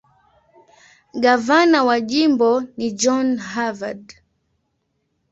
[1.23, 4.05] Gavana wa jimbo ni John Harvard.